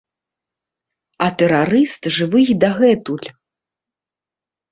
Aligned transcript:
А 1.25 1.25
тэрарыст 1.41 2.01
жывы 2.17 2.41
й 2.49 2.53
дагэтуль! 2.63 3.29